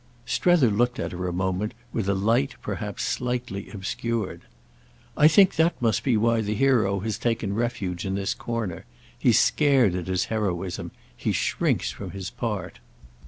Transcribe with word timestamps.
Strether 0.25 0.71
looked 0.71 0.97
at 0.97 1.11
her 1.11 1.27
a 1.27 1.31
moment 1.31 1.75
with 1.93 2.09
a 2.09 2.15
light 2.15 2.55
perhaps 2.63 3.03
slightly 3.03 3.69
obscured. 3.69 4.41
"I 5.15 5.27
think 5.27 5.53
that 5.57 5.79
must 5.79 6.03
be 6.03 6.17
why 6.17 6.41
the 6.41 6.55
hero 6.55 7.01
has 7.01 7.19
taken 7.19 7.53
refuge 7.53 8.03
in 8.03 8.15
this 8.15 8.33
corner. 8.33 8.85
He's 9.15 9.37
scared 9.39 9.93
at 9.93 10.07
his 10.07 10.25
heroism—he 10.25 11.31
shrinks 11.33 11.91
from 11.91 12.09
his 12.09 12.31
part." 12.31 12.79